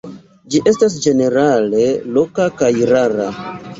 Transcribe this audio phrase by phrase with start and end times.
[0.53, 1.85] Ĝi estas ĝenerale
[2.17, 3.29] loka kaj rara.